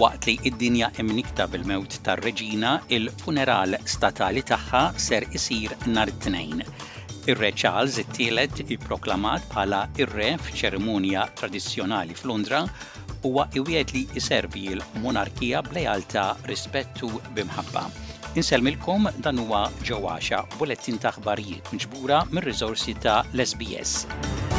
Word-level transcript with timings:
Waqt 0.00 0.24
li 0.26 0.32
id-dinja 0.48 0.86
imnikta 1.02 1.44
bil-mewt 1.52 1.96
tar-reġina, 2.06 2.68
il-funeral 2.96 3.74
statali 3.92 4.40
tagħha 4.50 4.80
ser 5.06 5.26
isir 5.38 5.74
nhar 5.92 6.08
it-tnejn. 6.08 6.62
Ir-re 7.28 7.50
Charles 7.62 7.98
it-tielet 8.00 8.62
proklamat 8.86 9.44
bħala 9.50 9.82
ir-re 10.00 10.30
f'ċerimonja 10.46 11.26
tradizzjonali 11.42 12.16
f'Lundra 12.16 12.62
huwa 13.28 13.44
iwiet 13.60 13.92
li 13.92 14.06
iservi 14.22 14.64
l-monarkija 14.78 15.60
blejalta 15.68 16.24
rispettu 16.48 17.10
bimħabba. 17.36 17.84
Inselmilkom 18.40 19.10
dan 19.20 19.42
huwa 19.44 19.66
ġewwaxa 19.84 20.46
bulettin 20.56 20.96
ta' 21.02 21.12
mġbura 21.18 21.60
miġbura 21.76 22.22
mir-riżorsi 22.32 22.96
ta' 23.04 23.18
l-SBS. 23.36 24.49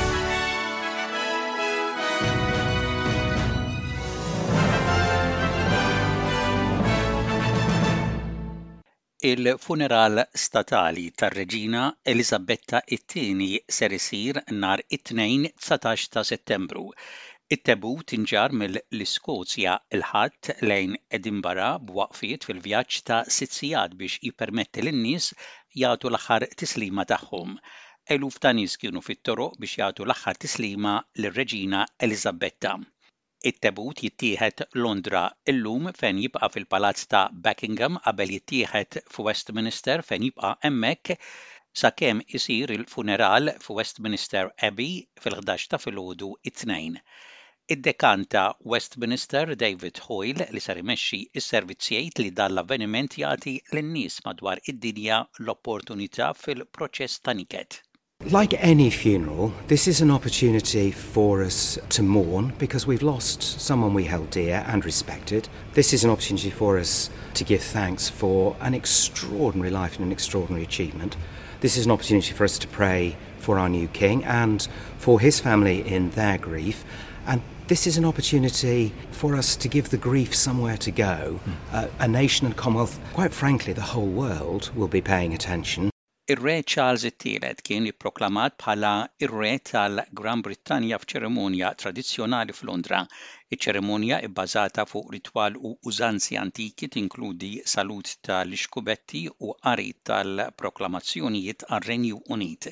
Il-funeral 9.30 10.20
statali 10.44 11.10
tar-Reġina 11.22 11.82
it-tieni 12.16 13.50
ser 13.80 13.94
isir 13.98 14.40
nhar 14.62 14.82
it-tnejn 14.98 15.44
19 15.66 16.06
ta' 16.16 16.24
Settembru. 16.30 16.86
It-tebut 17.58 18.16
inġar 18.18 18.56
mill-Iskozja 18.62 19.76
il-ħadd 19.98 20.50
lejn 20.72 20.98
Edinbara 21.20 21.70
b'waqfiet 21.92 22.50
fil-vjaġġ 22.50 23.02
ta' 23.12 23.22
sitzijad 23.38 23.94
biex 24.02 24.18
jippermetti 24.26 24.88
lin-nies 24.90 25.30
jagħtu 25.84 26.14
l-aħħar 26.14 26.48
tislima 26.64 27.06
tagħhom 27.14 27.56
eluf 28.18 28.42
ta' 28.48 28.56
nies 28.62 28.80
kienu 28.86 29.06
fit-toroq 29.10 29.60
biex 29.66 29.84
jagħtu 29.84 30.04
l-aħħar 30.08 30.46
tislima 30.48 30.96
lir-Reġina 31.22 31.86
Elisabetta. 32.10 32.80
It-tebut 33.50 34.00
jittieħed 34.06 34.62
Londra 34.86 35.20
illum 35.52 35.86
fejn 36.02 36.18
jibqa' 36.24 36.48
fil-Palazz 36.56 37.08
ta' 37.14 37.22
Buckingham 37.48 37.96
qabel 38.08 38.34
jittieħed 38.36 38.98
f'Westminster 39.14 40.04
fejn 40.10 40.26
jibqa' 40.28 40.52
hemmhekk 40.68 41.16
sakemm 41.84 42.22
isir 42.42 42.74
il-funeral 42.76 43.50
f'Westminster 43.64 44.52
Abbey 44.70 44.92
fil-11 45.26 45.66
ta' 45.74 45.82
filgħodu 45.88 46.30
it-tnejn. 46.52 47.02
Id-dekan 47.78 48.28
ta' 48.38 48.46
Westminster 48.76 49.58
David 49.66 50.04
Hoyle 50.10 50.50
li 50.58 50.64
sar 50.68 50.84
imexxi 50.86 51.22
s-servizz 51.42 52.24
li 52.26 52.30
dan 52.44 52.52
l-avveniment 52.54 53.18
jagħti 53.26 53.58
lin-nies 53.74 54.22
madwar 54.30 54.62
id-dinja 54.70 55.22
l-opportunità 55.44 56.30
fil-proċess 56.46 57.26
ta' 57.26 57.40
niket. 57.42 57.82
Like 58.30 58.54
any 58.64 58.92
funeral, 58.92 59.52
this 59.68 59.88
is 59.88 60.00
an 60.00 60.12
opportunity 60.12 60.92
for 60.92 61.42
us 61.42 61.80
to 61.90 62.04
mourn 62.04 62.54
because 62.60 62.86
we've 62.86 63.02
lost 63.02 63.42
someone 63.42 63.96
we 63.96 64.04
held 64.04 64.30
dear 64.30 64.64
and 64.68 64.86
respected. 64.86 65.50
This 65.74 65.92
is 65.92 66.04
an 66.04 66.12
opportunity 66.12 66.52
for 66.52 66.78
us 66.78 67.10
to 67.34 67.44
give 67.44 67.64
thanks 67.64 68.10
for 68.10 68.56
an 68.62 68.76
extraordinary 68.76 69.72
life 69.72 69.96
and 69.98 70.06
an 70.06 70.12
extraordinary 70.12 70.64
achievement. 70.64 71.18
This 71.62 71.76
is 71.78 71.88
an 71.88 71.92
opportunity 71.92 72.32
for 72.34 72.44
us 72.44 72.60
to 72.60 72.68
pray 72.68 73.18
for 73.40 73.58
our 73.58 73.68
new 73.68 73.88
king 73.88 74.24
and 74.24 74.68
for 75.00 75.20
his 75.20 75.40
family 75.40 75.82
in 75.86 76.12
their 76.12 76.38
grief. 76.38 76.86
And 77.26 77.42
this 77.70 77.88
is 77.88 77.98
an 77.98 78.06
opportunity 78.06 78.94
for 79.10 79.36
us 79.36 79.56
to 79.56 79.68
give 79.68 79.90
the 79.90 79.98
grief 79.98 80.36
somewhere 80.36 80.78
to 80.78 80.92
go. 80.92 81.40
Uh, 81.74 81.88
a 81.98 82.08
nation 82.08 82.46
and 82.46 82.56
Commonwealth, 82.56 83.00
quite 83.14 83.34
frankly, 83.34 83.74
the 83.74 83.82
whole 83.82 84.06
world 84.08 84.70
will 84.76 84.88
be 84.88 85.02
paying 85.02 85.34
attention 85.34 85.91
Ir-re 86.32 86.52
Charles 86.72 87.04
III 87.06 87.48
kien 87.68 87.88
ipproklamat 87.90 88.54
bħala 88.64 88.90
ir-re 89.26 89.50
tal-Gran 89.70 90.44
Brittanja 90.46 91.00
f'ċeremonja 91.02 91.72
tradizzjonali 91.82 92.56
f'Londra. 92.58 93.00
Iċ-ċeremonja 93.56 94.20
bbażata 94.28 94.86
fuq 94.92 95.10
ritwal 95.16 95.58
u 95.70 95.72
użanzi 95.92 96.38
antiki 96.44 96.88
tinkludi 96.96 97.50
salut 97.74 98.14
tal-ixkubetti 98.30 99.24
u 99.48 99.50
qari 99.66 99.90
tal-proklamazzjonijiet 100.12 101.68
għar-Renju 101.70 102.22
Unit. 102.38 102.70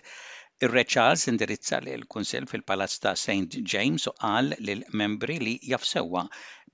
Ir-Re 0.67 0.85
Charles 0.95 1.27
indirizza 1.33 1.81
l 1.97 2.07
kunsell 2.15 2.47
fil-Palazz 2.53 3.01
ta' 3.07 3.15
St. 3.25 3.59
James 3.75 4.07
u 4.13 4.13
qal 4.23 4.53
lil 4.69 4.85
membri 5.03 5.35
li 5.47 5.57
jafsewa 5.73 6.23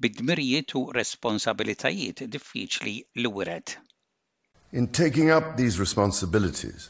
bid-dmirijiet 0.06 0.78
u 0.82 0.86
responsabilitajiet 1.02 2.28
diffiċli 2.38 2.96
li 3.24 3.34
wiret. 3.40 3.80
In 4.76 4.88
taking 4.88 5.30
up 5.32 5.56
these 5.56 5.80
responsibilities, 5.80 6.90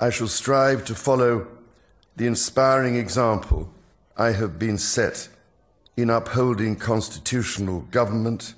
I 0.00 0.08
shall 0.08 0.28
strive 0.28 0.86
to 0.86 0.94
follow 0.94 1.46
the 2.16 2.26
inspiring 2.26 2.96
example 2.96 3.68
I 4.16 4.30
have 4.32 4.58
been 4.58 4.78
set 4.78 5.28
in 5.94 6.08
upholding 6.08 6.74
constitutional 6.76 7.80
government 7.90 8.54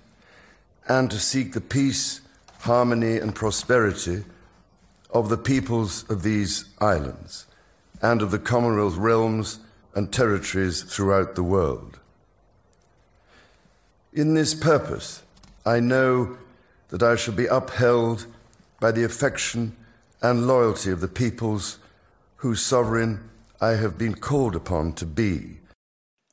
and 0.86 1.10
to 1.10 1.18
seek 1.18 1.52
the 1.52 1.60
peace, 1.60 2.20
harmony, 2.60 3.16
and 3.16 3.34
prosperity 3.34 4.22
of 5.12 5.30
the 5.30 5.36
peoples 5.52 6.04
of 6.08 6.22
these 6.22 6.66
islands 6.80 7.44
and 8.00 8.22
of 8.22 8.30
the 8.30 8.38
Commonwealth 8.38 8.94
realms 8.96 9.58
and 9.96 10.12
territories 10.12 10.82
throughout 10.84 11.34
the 11.34 11.42
world. 11.42 11.98
In 14.12 14.34
this 14.34 14.54
purpose, 14.54 15.24
I 15.66 15.80
know 15.80 16.38
that 16.88 17.02
I 17.02 17.16
should 17.16 17.36
be 17.36 17.46
upheld 17.46 18.26
by 18.80 18.90
the 18.92 19.04
affection 19.04 19.76
and 20.22 20.46
loyalty 20.46 20.90
of 20.90 21.00
the 21.00 21.08
peoples 21.08 21.78
whose 22.36 22.62
sovereign 22.62 23.30
I 23.60 23.70
have 23.82 23.98
been 23.98 24.14
called 24.14 24.56
upon 24.56 24.92
to 25.00 25.06
be. 25.18 25.60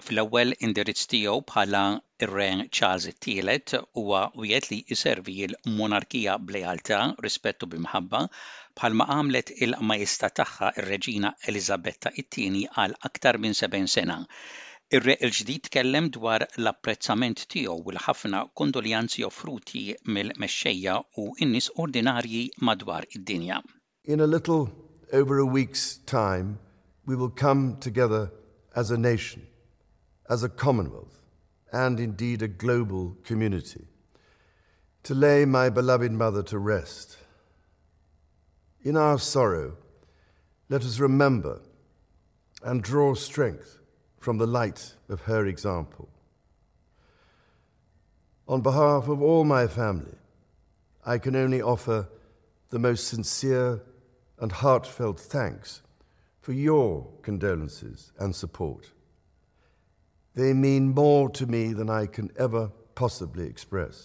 Fl-ewwel 0.05 0.53
indirizz 0.67 1.03
tiegħu 1.13 1.37
bħala 1.51 1.81
ir 2.25 2.31
ren 2.39 2.59
Charles 2.77 3.17
Tielet 3.25 3.73
huwa 4.01 4.19
wiet 4.43 4.67
li 4.71 4.79
jservi 4.99 5.35
l-monarkija 5.47 6.35
blealta 6.49 6.99
rispettu 7.25 7.69
bimħabba 7.71 8.21
bħalma 8.79 9.07
għamlet 9.15 9.49
il-majesta 9.65 10.29
tagħha 10.41 10.69
ir-Reġina 10.81 11.33
Elizabetta 11.53 12.13
it-tieni 12.23 12.67
għal 12.85 12.95
aktar 13.11 13.41
minn 13.47 13.57
7 13.65 13.81
sena 13.97 14.19
il-ġdid 14.93 15.65
tkellem 15.65 16.11
dwar 16.13 16.43
l-apprezzament 16.61 17.47
tiegħu 17.49 17.73
u 17.81 17.91
l-ħafna 17.95 18.43
kondoljanzi 18.59 19.23
offruti 19.25 19.95
mill-mexxejja 20.05 20.93
ordinarji 21.81 22.43
madwar 22.61 23.05
id-dinja. 23.09 23.61
In 24.03 24.19
a 24.21 24.27
little 24.27 24.69
over 25.11 25.39
a 25.39 25.45
week's 25.45 25.97
time, 26.05 26.59
we 27.07 27.15
will 27.15 27.31
come 27.31 27.77
together 27.79 28.29
as 28.75 28.91
a 28.91 28.97
nation, 28.97 29.47
as 30.29 30.43
a 30.43 30.49
commonwealth, 30.49 31.19
and 31.73 31.99
indeed 31.99 32.43
a 32.43 32.47
global 32.47 33.17
community, 33.23 33.87
to 35.03 35.15
lay 35.15 35.45
my 35.45 35.67
beloved 35.69 36.11
mother 36.11 36.43
to 36.43 36.59
rest. 36.59 37.17
In 38.83 38.95
our 38.95 39.17
sorrow, 39.17 39.77
let 40.69 40.83
us 40.83 40.99
remember 40.99 41.61
and 42.61 42.83
draw 42.83 43.15
strength 43.15 43.79
from 44.25 44.39
the 44.39 44.47
light 44.59 44.95
of 45.07 45.21
her 45.29 45.45
example. 45.45 46.07
On 48.47 48.59
behalf 48.61 49.03
of 49.07 49.21
all 49.21 49.43
my 49.43 49.67
family, 49.67 50.15
I 51.05 51.19
can 51.19 51.35
only 51.35 51.61
offer 51.61 52.07
the 52.71 52.79
most 52.79 53.03
sincere 53.07 53.83
and 54.41 54.51
heartfelt 54.51 55.19
thanks 55.19 55.83
for 56.41 56.53
your 56.53 56.89
condolences 57.21 58.11
and 58.19 58.35
support. 58.35 58.83
They 60.33 60.53
mean 60.53 60.95
more 61.01 61.29
to 61.39 61.45
me 61.45 61.73
than 61.73 61.89
I 61.91 62.07
can 62.15 62.27
ever 62.45 62.63
possibly 62.95 63.45
express. 63.47 63.95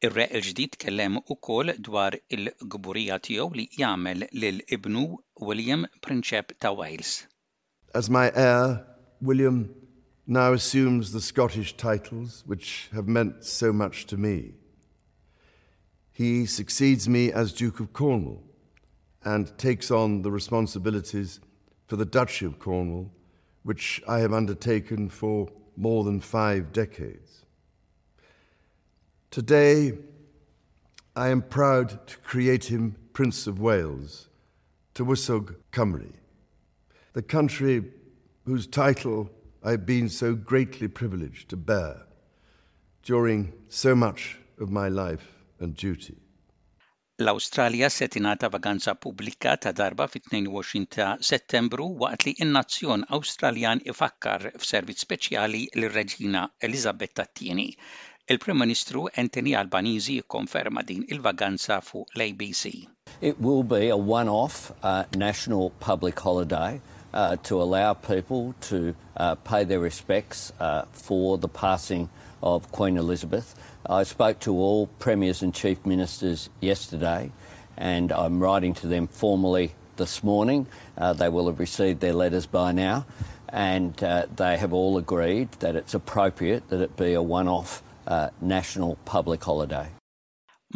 ir 0.00 0.42
gdid 0.52 0.76
kellem 0.78 1.16
ukoll 1.30 1.72
dwar 1.78 2.18
il-gburija 2.36 3.16
tiegħu 3.24 3.46
li 3.56 3.64
jagħmel 3.78 4.26
lil 4.42 4.58
ibnu 4.76 5.06
William 5.48 5.86
Prinċep 6.06 6.50
ta' 6.60 6.74
Wales. 6.78 7.14
As 7.94 8.10
my 8.10 8.26
heir 8.26 8.82
William 9.22 9.74
now 10.26 10.52
assumes 10.52 11.12
the 11.12 11.20
Scottish 11.20 11.76
titles 11.76 12.42
which 12.46 12.88
have 12.92 13.08
meant 13.08 13.44
so 13.44 13.72
much 13.72 14.06
to 14.06 14.16
me. 14.16 14.52
He 16.12 16.46
succeeds 16.46 17.08
me 17.08 17.32
as 17.32 17.52
Duke 17.52 17.80
of 17.80 17.92
Cornwall 17.92 18.42
and 19.24 19.56
takes 19.58 19.90
on 19.90 20.22
the 20.22 20.30
responsibilities 20.30 21.40
for 21.86 21.96
the 21.96 22.04
Duchy 22.04 22.44
of 22.44 22.58
Cornwall, 22.58 23.10
which 23.62 24.02
I 24.08 24.18
have 24.20 24.32
undertaken 24.32 25.08
for 25.08 25.48
more 25.76 26.04
than 26.04 26.20
five 26.20 26.72
decades. 26.72 27.44
Today, 29.30 29.92
I 31.14 31.28
am 31.28 31.42
proud 31.42 32.06
to 32.06 32.18
create 32.18 32.64
him 32.66 32.96
Prince 33.12 33.46
of 33.46 33.60
Wales, 33.60 34.28
Tywysog 34.94 35.56
Cymru, 35.72 36.12
the 37.12 37.22
country 37.22 37.82
whose 38.46 38.66
title 38.68 39.28
I've 39.62 39.84
been 39.84 40.08
so 40.08 40.34
greatly 40.36 40.86
privileged 40.98 41.48
to 41.50 41.56
bear 41.56 42.06
during 43.02 43.52
so 43.68 43.94
much 43.94 44.38
of 44.60 44.70
my 44.70 44.88
life 44.88 45.24
and 45.60 45.74
duty. 45.76 46.16
L-Awstralja 47.18 47.88
Setinata 47.90 48.48
vaganza 48.56 48.94
pubblika 49.06 49.56
ta' 49.64 49.72
darba 49.80 50.06
fit-22 50.14 50.88
ta' 50.96 51.10
Settembru 51.28 51.88
waqt 52.02 52.26
li 52.28 52.34
in-nazzjon 52.44 53.04
Awstraljan 53.18 53.80
ifakkar 53.94 54.38
f'servizz 54.62 55.02
speċjali 55.08 55.62
l 55.80 55.88
reġina 55.96 56.44
Elizabetta 56.68 57.24
II. 57.40 57.66
Il-Prim 58.34 58.62
Ministru 58.64 59.06
Anthony 59.24 59.54
Albanizi 59.62 60.20
konferma 60.36 60.84
din 60.92 61.02
il-vaganza 61.16 61.80
fuq 61.88 62.12
l-ABC. 62.16 62.74
It 63.32 63.40
will 63.48 63.64
be 63.76 63.82
a 63.88 63.96
one-off 64.18 64.60
uh, 64.92 65.04
national 65.26 65.70
public 65.88 66.20
holiday 66.28 66.74
uh, 67.16 67.34
to 67.44 67.62
allow 67.62 67.94
people 67.94 68.54
to 68.60 68.94
uh, 69.16 69.34
pay 69.36 69.64
their 69.64 69.80
respects 69.80 70.52
uh, 70.60 70.82
for 70.92 71.38
the 71.38 71.48
passing 71.48 72.10
of 72.42 72.70
Queen 72.72 72.98
Elizabeth. 72.98 73.54
I 73.88 74.02
spoke 74.02 74.38
to 74.40 74.52
all 74.54 74.88
premiers 74.98 75.40
and 75.42 75.54
chief 75.54 75.84
ministers 75.86 76.50
yesterday, 76.60 77.32
and 77.78 78.12
I'm 78.12 78.38
writing 78.38 78.74
to 78.74 78.86
them 78.86 79.06
formally 79.06 79.72
this 79.96 80.22
morning. 80.22 80.66
Uh, 80.98 81.14
they 81.14 81.30
will 81.30 81.46
have 81.46 81.58
received 81.58 82.00
their 82.00 82.12
letters 82.12 82.44
by 82.44 82.72
now, 82.72 83.06
and 83.48 84.00
uh, 84.04 84.26
they 84.36 84.58
have 84.58 84.74
all 84.74 84.98
agreed 84.98 85.50
that 85.60 85.74
it's 85.74 85.94
appropriate 85.94 86.68
that 86.68 86.82
it 86.82 86.98
be 86.98 87.14
a 87.14 87.22
one 87.22 87.48
off 87.48 87.82
national 88.42 88.96
public 89.06 89.42
holiday. 89.42 89.88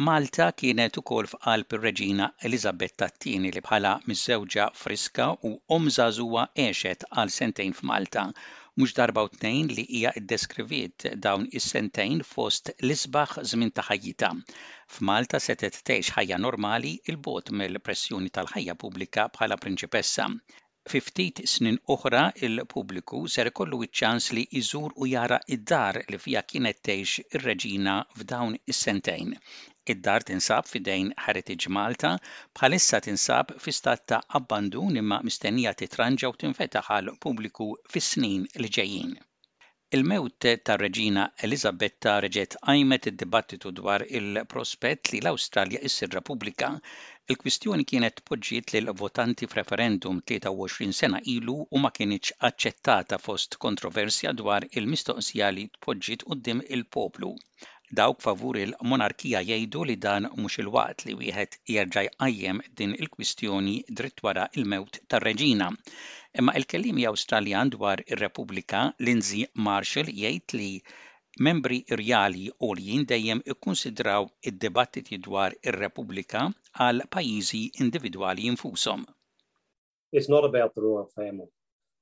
Malta 0.07 0.43
kienet 0.59 0.97
ukoll 0.99 1.27
f'qalb 1.29 1.73
ir-Reġina 1.77 2.27
Eliżabetta 2.49 3.07
t-tieni 3.15 3.49
li 3.55 3.63
bħala 3.65 3.89
miż-żewġa 4.11 4.67
friska 4.81 5.25
u 5.49 5.51
om 5.77 5.89
żagħżugħa 5.95 6.45
għexet 6.65 7.03
għal 7.09 7.33
sentejn 7.39 7.75
f'Malta 7.79 8.23
mhux 8.29 8.95
darba 9.01 9.25
u 9.27 9.31
tnejn 9.33 9.73
li 9.75 9.85
hija 9.89 10.13
ddeskriviet 10.29 11.07
dawn 11.27 11.47
is-sentejn 11.61 12.23
fost 12.31 12.71
l-isbaħ 12.77 13.35
żmien 13.51 13.75
ta' 13.81 13.87
ħajjita. 13.89 14.31
F'Malta 14.97 15.43
setet 15.49 15.81
tgħix 15.81 16.15
ħajja 16.21 16.39
normali 16.47 16.95
il 17.11 17.19
bot 17.27 17.51
mill-pressjoni 17.59 18.33
tal-ħajja 18.39 18.77
pubblika 18.85 19.27
bħala 19.35 19.59
prinċipessa. 19.65 20.35
Fi 20.91 20.99
ftit 21.07 21.39
snin 21.49 21.75
oħra 21.95 22.21
il-pubbliku 22.47 23.17
ser 23.33 23.49
ikollu 23.49 23.77
iċ-ċans 23.87 24.29
li 24.37 24.45
jżur 24.61 24.95
u 25.05 25.09
jara 25.11 25.37
id-dar 25.57 25.99
li 26.13 26.19
fija 26.23 26.41
kienet 26.53 26.79
tgħix 26.89 27.25
ir-reġina 27.39 27.93
f'dawn 28.21 28.57
is-sentejn. 28.73 29.29
Id-dar 29.95 30.25
tinsab 30.31 30.69
fidejn 30.71 31.13
Heritage 31.27 31.75
Malta 31.79 32.13
bħalissa 32.61 33.03
tinsab 33.09 33.53
fi 33.67 33.75
stat 33.81 34.05
ta' 34.15 34.21
abbandun 34.43 34.97
imma 35.03 35.21
mistennija 35.29 35.75
titranġa 35.85 36.33
u 36.35 36.39
tinfetaħ 36.45 36.91
għal 36.97 37.15
pubbliku 37.27 37.73
fis-snin 37.93 38.49
li 38.59 38.75
ġejjin. 38.81 39.17
Il-mewt 39.97 40.35
ta' 40.67 40.75
Reġina 40.81 41.23
Elizabetta 41.45 42.11
reġet 42.25 42.53
għajmet 42.73 43.07
id-dibattitu 43.09 43.71
dwar 43.79 44.05
il-prospett 44.19 45.11
li 45.11 45.19
l-Awstralja 45.19 45.81
issir 45.89 46.09
Repubblika, 46.15 46.69
il-kwistjoni 47.35 47.87
kienet 47.91 48.21
poġġiet 48.31 48.71
l 48.81 48.95
votanti 49.01 49.49
f'referendum 49.53 50.23
23 50.33 50.95
sena 51.01 51.19
ilu 51.35 51.57
u 51.67 51.81
ma 51.87 51.91
kienieċ 51.99 52.37
aċċettata 52.51 53.19
fost 53.27 53.57
kontroversja 53.67 54.31
dwar 54.43 54.67
il-mistoqsija 54.71 55.51
li 55.59 55.67
tpoġġiet 55.75 56.25
qudiem 56.31 56.63
il-poplu. 56.79 57.33
Dawk 57.99 58.21
favur 58.23 58.55
il-monarkija 58.59 59.39
jgħidu 59.47 59.81
li 59.87 59.95
dan 60.03 60.25
mhux 60.41 60.61
il-waqt 60.63 61.03
li 61.07 61.13
wieħed 61.21 61.55
jerġa' 61.75 62.03
jqajjem 62.11 62.61
din 62.81 62.91
il-kwistjoni 62.97 63.73
dritt 63.99 64.21
wara 64.27 64.45
il-mewt 64.61 64.99
tar-reġina. 65.13 65.67
Imma 66.43 66.53
il-kellim 66.61 67.01
Awstraljan 67.11 67.71
dwar 67.73 68.03
ir-Repubblika 68.13 68.83
Lindsay 69.07 69.43
Marshall 69.67 70.11
jgħid 70.13 70.55
li 70.61 70.69
membri 71.49 71.81
rjali 71.99 72.45
u 72.69 72.69
li 72.79 72.95
dejjem 73.13 73.43
ikkonsidraw 73.55 74.29
id-dibattiti 74.51 75.19
dwar 75.27 75.57
ir-Repubblika 75.59 76.45
għal 76.87 77.03
pajjiżi 77.17 77.61
individwali 77.87 78.47
infushom. 78.53 79.03
It's 80.13 80.31
not 80.35 80.47
about 80.51 80.75
the 80.75 80.87
royal 80.87 81.11
family. 81.19 81.51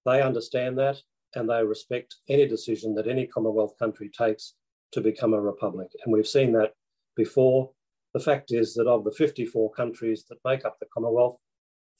They 0.05 0.21
understand 0.21 0.77
that 0.77 1.01
and 1.33 1.49
they 1.49 1.65
respect 1.73 2.17
any 2.29 2.45
decision 2.47 2.93
that 2.93 3.07
any 3.07 3.25
Commonwealth 3.25 3.75
country 3.81 4.11
takes 4.23 4.53
to 4.91 5.01
become 5.01 5.33
a 5.33 5.41
republic. 5.41 5.87
And 6.03 6.13
we've 6.13 6.27
seen 6.27 6.53
that 6.53 6.73
before. 7.15 7.71
The 8.13 8.19
fact 8.19 8.51
is 8.51 8.73
that 8.73 8.87
of 8.87 9.03
the 9.03 9.11
54 9.11 9.71
countries 9.71 10.25
that 10.29 10.39
make 10.43 10.65
up 10.65 10.77
the 10.79 10.87
Commonwealth, 10.93 11.37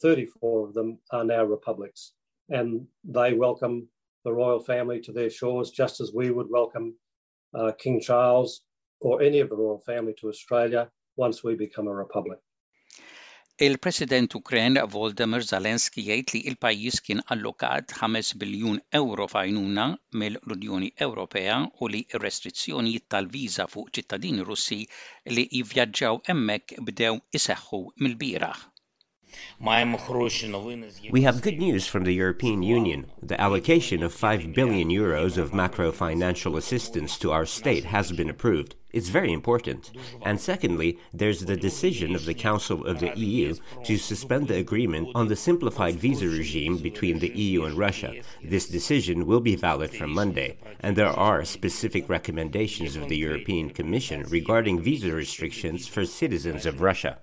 34 0.02 0.68
of 0.70 0.74
them 0.74 0.98
are 1.12 1.24
now 1.24 1.44
republics. 1.44 2.14
And 2.50 2.88
they 3.04 3.34
welcome 3.34 3.88
the 4.24 4.34
royal 4.34 4.60
family 4.60 5.00
to 5.02 5.12
their 5.12 5.30
shores 5.30 5.70
just 5.72 6.02
as 6.02 6.12
we 6.14 6.32
would 6.32 6.48
welcome 6.50 6.96
uh, 7.54 7.72
King 7.78 8.02
Charles 8.02 8.62
or 9.02 9.22
any 9.22 9.40
of 9.40 9.50
the 9.50 9.56
royal 9.56 9.82
family 9.86 10.14
to 10.20 10.30
Australia 10.30 10.90
once 11.16 11.44
we 11.44 11.56
become 11.56 11.88
a 11.88 11.94
republic. 11.94 12.40
Il-President 13.66 14.32
Ukren 14.38 14.78
Voldemir 14.92 15.44
Zelensky 15.48 16.04
jgħid 16.06 16.32
li 16.34 16.40
il-pajjiż 16.52 17.00
kien 17.08 17.22
allokat 17.36 17.96
5 18.04 18.30
biljun 18.44 18.78
euro 19.00 19.26
fajnuna 19.34 19.88
mill-Unjoni 20.22 20.90
Ewropea 21.08 21.58
u 21.84 21.92
li 21.96 22.02
restrizzjoni 22.26 22.96
tal-viża 23.16 23.68
fuq 23.74 23.92
ċittadini 24.00 24.46
Russi 24.52 24.78
li 25.38 25.46
jivvjaġġaw 25.60 26.22
hemmhekk 26.32 26.78
bdew 26.92 27.20
iseħħu 27.42 27.82
mill-bieraħ. 28.06 28.64
We 29.60 31.22
have 31.24 31.42
good 31.42 31.60
news 31.60 31.88
from 31.88 32.04
the 32.04 32.14
European 32.14 32.64
Union. 32.64 33.06
The 33.22 33.40
allocation 33.40 34.02
of 34.04 34.14
5 34.14 34.54
billion 34.54 34.90
euros 34.90 35.38
of 35.38 35.54
macro 35.54 35.92
financial 35.92 36.58
assistance 36.58 37.18
to 37.20 37.32
our 37.32 37.46
state 37.46 37.86
has 37.86 38.12
been 38.12 38.30
approved. 38.30 38.76
It's 38.92 39.10
very 39.10 39.32
important. 39.32 39.92
And 40.24 40.42
secondly, 40.42 40.98
there's 41.14 41.46
the 41.46 41.56
decision 41.56 42.16
of 42.16 42.26
the 42.26 42.34
Council 42.34 42.84
of 42.86 43.00
the 43.00 43.16
EU 43.18 43.54
to 43.86 43.98
suspend 43.98 44.48
the 44.48 44.56
agreement 44.56 45.10
on 45.14 45.28
the 45.28 45.36
simplified 45.36 45.96
visa 46.00 46.28
regime 46.28 46.78
between 46.78 47.20
the 47.20 47.30
EU 47.38 47.66
and 47.66 47.78
Russia. 47.78 48.14
This 48.44 48.68
decision 48.68 49.28
will 49.28 49.42
be 49.42 49.56
valid 49.56 49.92
from 49.94 50.12
Monday. 50.12 50.58
And 50.80 50.96
there 50.96 51.08
are 51.30 51.46
specific 51.46 52.10
recommendations 52.10 52.96
of 52.96 53.10
the 53.10 53.18
European 53.18 53.70
Commission 53.70 54.24
regarding 54.30 54.82
visa 54.82 55.12
restrictions 55.14 55.88
for 55.88 56.04
citizens 56.06 56.66
of 56.66 56.82
Russia. 56.82 57.20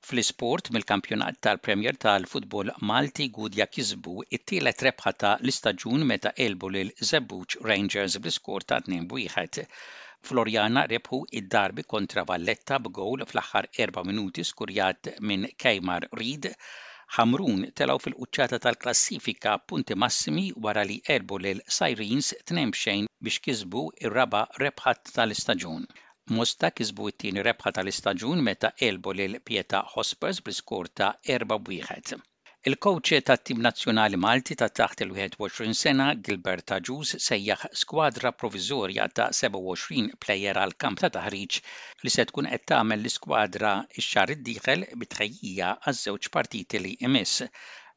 Fl-isport 0.00 0.70
mill-kampjonat 0.76 1.40
tal-Premier 1.48 2.00
tal-Futbol 2.04 2.72
Malti 2.92 3.28
Gudja 3.40 3.68
kisbu 3.74 4.26
it-tielet 4.38 4.86
rebħa 4.88 5.12
ta' 5.24 5.34
l-istaġun 5.42 6.08
meta 6.14 6.32
elbu 6.46 6.72
lil 6.78 6.94
Zebuċ 7.12 7.60
Rangers 7.70 8.18
bl-iskor 8.24 8.68
ta' 8.72 8.80
2-1. 8.90 9.62
Floriana 10.30 10.86
rebħu 10.94 11.22
id-darbi 11.42 11.84
kontra 11.96 12.24
Valletta 12.32 12.80
b'gowl 12.86 13.28
fl-aħħar 13.30 13.70
4 13.84 14.08
minuti 14.12 14.48
skurjat 14.54 15.16
minn 15.28 15.46
Kejmar 15.66 16.08
Reed 16.22 16.54
Hamrun 17.14 17.62
telaw 17.78 17.98
fil-quċċata 18.02 18.58
tal-klassifika 18.64 19.54
punti 19.72 19.96
massimi 20.02 20.44
wara 20.66 20.84
li 20.90 20.98
erbu 21.14 21.38
lil 21.46 21.62
Sirens 21.78 22.28
tnejn 22.50 22.72
xejn 22.82 23.08
biex 23.28 23.40
kisbu 23.46 23.82
ir-raba 24.04 24.44
rebħat 24.64 25.12
tal-istaġun. 25.18 25.90
Mosta 26.38 26.70
kisbu 26.78 27.10
t-tieni 27.16 27.46
rebħa 27.50 27.74
tal-istaġun 27.80 28.46
meta 28.52 28.72
elbu 28.92 29.18
lil 29.22 29.38
Pieta 29.50 29.82
Hospers 29.96 30.42
bl-skor 30.46 30.94
ta' 31.02 31.10
4 31.38 32.18
Il-kowċe 32.68 33.18
tat-tim 33.28 33.60
nazzjonali 33.64 34.18
Malti 34.22 34.54
ta' 34.62 34.66
taħt 34.78 35.02
il-21 35.04 35.70
sena 35.82 36.08
Gilbert 36.26 36.66
Taġus 36.70 37.12
sejjaħ 37.26 37.62
skwadra 37.82 38.32
provizorja 38.42 39.06
ta' 39.20 39.28
27 39.38 40.10
plejer 40.24 40.60
għal 40.64 40.74
kamp 40.84 41.00
ta' 41.04 41.08
taħriġ 41.14 41.56
li 42.04 42.12
se 42.16 42.26
tkun 42.32 42.50
qed 42.52 42.66
tagħmel 42.72 43.00
l-iskwadra 43.00 43.70
x-xar 44.02 44.34
iddieħel 44.36 44.84
bitħejjija 45.04 45.70
għaż-żewġ 45.78 46.30
partiti 46.36 46.82
li 46.82 46.92
imiss. 47.08 47.46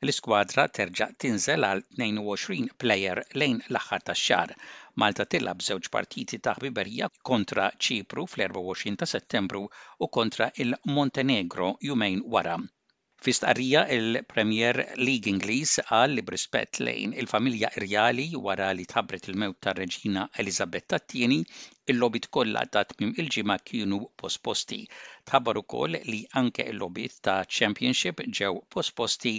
L-iskwadra 0.06 0.66
terġa' 0.80 1.10
tinżel 1.26 1.68
għal 1.72 1.84
22 2.06 2.72
plejer 2.86 3.24
lejn 3.44 3.60
l-aħħar 3.68 4.06
tax-xar. 4.14 4.56
Malta 5.04 5.28
tilab 5.36 5.68
żewġ 5.72 5.92
partiti 5.98 6.40
ta' 6.40 6.56
ħbiberija 6.62 7.12
kontra 7.34 7.68
Ċipru 7.76 8.30
fl-24 8.32 9.02
ta' 9.04 9.12
Settembru 9.18 9.68
u 10.08 10.12
kontra 10.20 10.50
il-Montenegro 10.56 11.74
jumejn 11.92 12.24
wara. 12.38 12.56
Fi 13.24 13.32
stqarrija 13.36 13.82
il-Premier 13.96 14.78
League 15.00 15.32
Ingliż 15.32 15.78
għal 15.98 16.16
li 16.18 16.24
brispet 16.30 16.80
lejn 16.84 17.14
il-familja 17.22 17.70
irjali 17.80 18.26
wara 18.48 18.66
li 18.76 18.84
tħabbret 18.90 19.30
il-mewt 19.32 19.62
ta' 19.64 19.72
Reġina 19.78 20.26
Elizabetta 20.44 21.00
tieni 21.14 21.38
il-lobit 21.94 22.28
kollha 22.38 22.66
ta' 22.74 22.84
mim 23.00 23.14
il-ġimgħa 23.24 23.56
kienu 23.72 24.02
posposti. 24.24 24.82
Tħabbar 25.32 25.62
ukoll 25.64 26.02
li 26.12 26.20
anke 26.44 26.68
il-lobit 26.74 27.16
ta' 27.30 27.38
Championship 27.48 28.26
ġew 28.42 28.60
posposti 28.76 29.38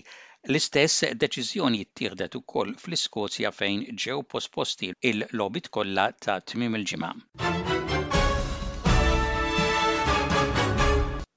L-istess 0.49 1.11
deċiżjoni 1.21 1.85
ttieħdet 1.93 2.41
ukoll 2.41 2.73
fl-Iskozja 2.81 3.53
fejn 3.61 3.85
ġew 4.01 4.23
posposti 4.33 4.95
il-lobit 5.13 5.69
kollha 5.77 6.09
ta' 6.25 6.41
tmim 6.41 6.81
il-ġimgħa. 6.81 7.17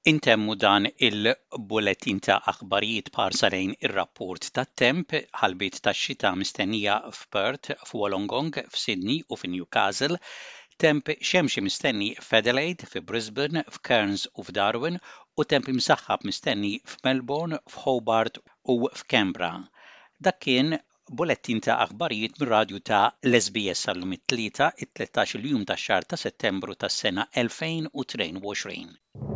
Intemmu 0.08 0.54
dan 0.62 0.86
il-bulletin 1.06 2.18
ta' 2.24 2.36
aħbarijiet 2.52 3.08
parsa 3.16 3.48
lejn 3.52 3.72
ir-rapport 3.86 4.42
tat-temp 4.56 5.08
ħalbit 5.42 5.76
tax-xita 5.84 6.28
mistennija 6.42 6.94
f'Perth, 7.16 7.68
f'Wolongong, 7.90 8.54
f'Sydney 8.72 9.18
u 9.28 9.34
f'Newcastle, 9.36 10.16
temp 10.84 11.04
xemxi 11.32 11.60
mistenni 11.66 12.08
f'Adelaide, 12.28 12.84
f'Brisbane, 12.88 13.60
f'Cairns 13.76 14.22
u 14.32 14.40
f'Darwin 14.48 14.96
u 15.36 15.40
temp 15.52 15.66
imsaħħab 15.74 16.20
mistenni 16.30 16.72
f'Melbourne, 16.94 17.56
f'Hobart 17.74 18.34
u 18.72 18.74
f'Kembra. 19.02 19.52
Dak 20.24 20.38
kien 20.46 20.68
ta' 21.68 21.82
aħbarijiet 21.84 22.34
mir 22.40 22.48
radju 22.56 22.78
ta' 22.80 23.04
l-SBS 23.28 23.80
sal-lum 23.90 24.12
it-tlieta, 24.16 24.66
it-13 24.86 25.16
jum 25.52 25.62
ta' 25.68 25.76
xar 25.86 26.02
ta' 26.08 26.22
settembru 26.28 26.72
ta' 26.80 26.94
sena 27.02 27.22
2023. 27.36 29.27